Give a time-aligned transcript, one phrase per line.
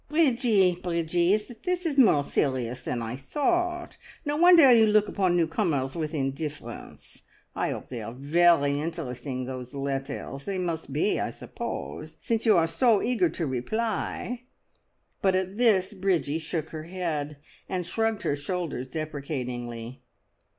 [0.09, 1.37] "Bridgie, Bridgie!
[1.37, 3.97] this is more serious than I thought.
[4.25, 7.21] No wonder you look upon new comers with indifference.
[7.55, 10.45] I hope they are very interesting, those letters.
[10.45, 14.45] They must be, I suppose, since you are so eager to reply."
[15.21, 17.37] But at this Bridgie shook her head,
[17.69, 20.01] and shrugged her shoulders deprecatingly.